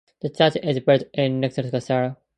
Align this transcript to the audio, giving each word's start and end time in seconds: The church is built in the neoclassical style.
The 0.21 0.29
church 0.29 0.57
is 0.63 0.79
built 0.79 1.03
in 1.13 1.41
the 1.41 1.47
neoclassical 1.47 1.83
style. 1.83 2.17